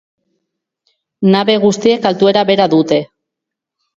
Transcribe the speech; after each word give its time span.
Nabe 1.35 1.57
guztiek 1.65 2.09
altuera 2.11 2.43
bera 2.53 2.67
dute. 2.75 3.01